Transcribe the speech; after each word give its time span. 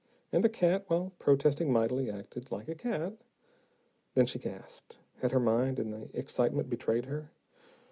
And 0.31 0.43
the 0.43 0.49
cat, 0.49 0.85
while 0.87 1.11
protesting 1.19 1.71
mightily, 1.71 2.09
acted 2.09 2.51
like 2.51 2.67
a 2.67 2.73
cat. 2.73 3.13
Then 4.15 4.25
she 4.25 4.39
gasped. 4.39 4.97
Had 5.19 5.31
her 5.31 5.39
mind, 5.39 5.77
in 5.77 5.91
the 5.91 6.09
excitement, 6.17 6.71
betrayed 6.71 7.05
her? 7.05 7.29